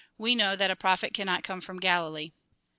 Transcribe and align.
We 0.17 0.33
know 0.33 0.55
that 0.55 0.71
a 0.71 0.75
prophet 0.75 1.13
cannot 1.13 1.43
come 1.43 1.61
from 1.61 1.79
Galilee." 1.79 2.31